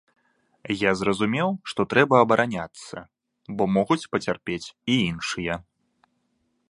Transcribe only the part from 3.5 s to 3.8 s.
бо